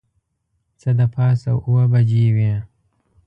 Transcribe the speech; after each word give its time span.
څه 0.79 0.89
د 0.97 1.01
پاسه 1.15 1.51
اوه 1.65 1.83
بجې 1.91 2.25
وې. 2.35 2.53